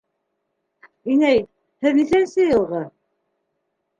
[1.15, 1.43] —Инәй,
[1.85, 2.83] һеҙ нисәнсе йылғы?